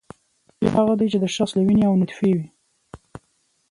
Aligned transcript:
زوی 0.57 0.69
هغه 0.77 0.93
دی 0.99 1.07
چې 1.11 1.17
د 1.19 1.25
شخص 1.35 1.51
له 1.55 1.63
وینې 1.67 1.85
او 1.87 1.95
نطفې 2.01 2.31
وي 2.37 2.47